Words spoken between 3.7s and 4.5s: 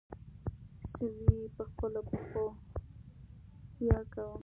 ویاړ کاوه.